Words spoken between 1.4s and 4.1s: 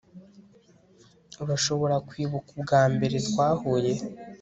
urashobora kwibuka ubwambere twahuye